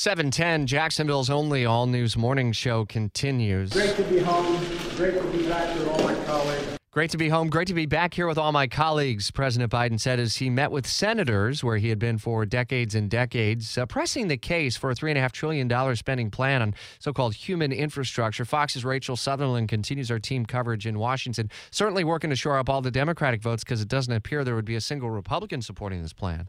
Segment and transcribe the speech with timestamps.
[0.00, 3.68] Seven ten, Jacksonville's only all news morning show continues.
[3.68, 4.58] Great to be home.
[4.96, 6.78] Great to be back with all my colleagues.
[6.90, 7.50] Great to be home.
[7.50, 10.70] Great to be back here with all my colleagues, President Biden said as he met
[10.70, 14.90] with senators, where he had been for decades and decades, uh, pressing the case for
[14.90, 18.46] a $3.5 trillion spending plan on so called human infrastructure.
[18.46, 22.80] Fox's Rachel Sutherland continues our team coverage in Washington, certainly working to shore up all
[22.80, 26.14] the Democratic votes because it doesn't appear there would be a single Republican supporting this
[26.14, 26.48] plan.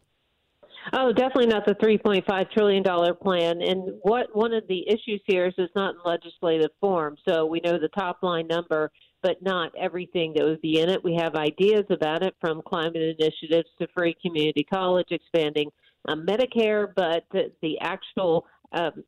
[0.94, 2.84] Oh, definitely not the $3.5 trillion
[3.22, 3.62] plan.
[3.62, 7.18] And what one of the issues here is it's not in legislative form.
[7.28, 11.04] So we know the top line number, but not everything that would be in it.
[11.04, 15.70] We have ideas about it from climate initiatives to free community college, expanding
[16.08, 19.04] um, Medicare, but the, the actual um,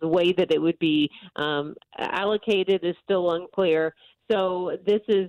[0.00, 3.94] the way that it would be um, allocated is still unclear.
[4.30, 5.28] So this is,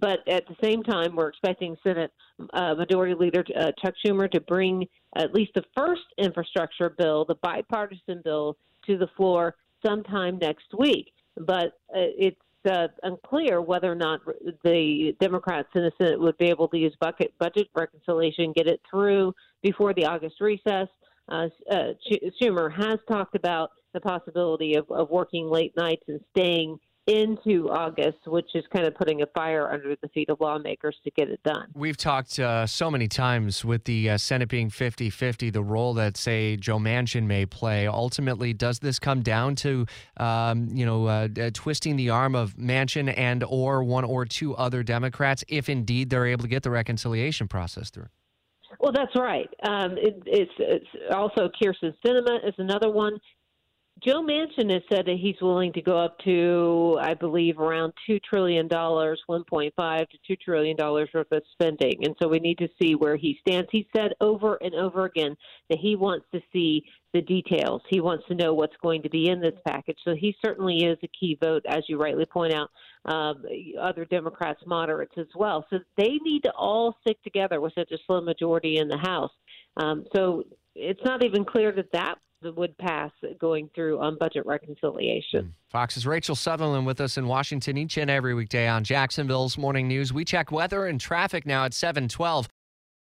[0.00, 2.12] but at the same time, we're expecting Senate
[2.52, 7.36] uh, Majority Leader uh, Chuck Schumer to bring at least the first infrastructure bill, the
[7.36, 11.12] bipartisan bill, to the floor sometime next week.
[11.36, 14.20] But uh, it's uh, unclear whether or not
[14.64, 18.80] the Democrats in the Senate would be able to use bucket, budget reconciliation, get it
[18.90, 20.88] through before the August recess.
[21.28, 21.92] Uh, uh,
[22.40, 28.18] Schumer has talked about the possibility of, of working late nights and staying into August,
[28.26, 31.42] which is kind of putting a fire under the feet of lawmakers to get it
[31.42, 31.68] done.
[31.74, 35.94] We've talked uh, so many times with the uh, Senate being 50 50, the role
[35.94, 37.86] that, say, Joe Manchin may play.
[37.86, 39.86] Ultimately, does this come down to,
[40.18, 44.54] um, you know, uh, uh twisting the arm of Manchin and or one or two
[44.56, 48.08] other Democrats if indeed they're able to get the reconciliation process through?
[48.80, 49.48] Well, that's right.
[49.66, 53.18] Um, it, it's, it's also Kyrsten Sinema is another one.
[54.04, 58.20] Joe Manchin has said that he's willing to go up to, I believe, around two
[58.20, 62.38] trillion dollars, one point five to two trillion dollars worth of spending, and so we
[62.38, 63.68] need to see where he stands.
[63.72, 65.36] He said over and over again
[65.68, 67.82] that he wants to see the details.
[67.88, 69.98] He wants to know what's going to be in this package.
[70.04, 72.70] So he certainly is a key vote, as you rightly point out.
[73.06, 73.42] Um,
[73.80, 75.66] other Democrats, moderates as well.
[75.70, 79.32] So they need to all stick together with such a slim majority in the House.
[79.78, 80.44] Um, so
[80.74, 85.44] it's not even clear that that would pass going through on budget reconciliation.
[85.44, 85.50] Hmm.
[85.70, 90.12] Fox's Rachel Sutherland with us in Washington each and every weekday on Jacksonville's Morning News.
[90.12, 92.48] We check weather and traffic now at 712.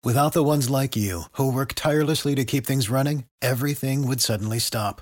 [0.03, 4.59] Without the ones like you who work tirelessly to keep things running, everything would suddenly
[4.59, 5.01] stop.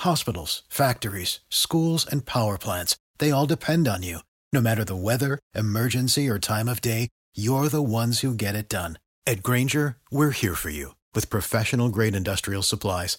[0.00, 4.20] Hospitals, factories, schools, and power plants, they all depend on you.
[4.52, 8.70] No matter the weather, emergency, or time of day, you're the ones who get it
[8.70, 8.98] done.
[9.26, 13.18] At Grainger, we're here for you with professional grade industrial supplies.